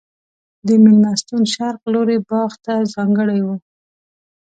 د 0.67 0.69
مېلمستون 0.83 1.41
شرق 1.53 1.81
لوری 1.93 2.17
باغ 2.29 2.51
ته 2.65 2.73
ځانګړی 2.93 3.39
و. 3.45 3.47